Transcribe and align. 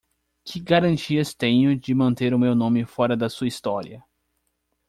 Que 0.43 0.59
garantias 0.59 1.31
tenho 1.35 1.77
de 1.77 1.93
manter 1.93 2.33
o 2.33 2.39
meu 2.39 2.55
nome 2.55 2.83
fora 2.85 3.15
da 3.15 3.29
sua 3.29 3.47
história? 3.47 4.03